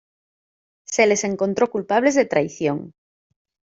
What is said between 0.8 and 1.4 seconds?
Se les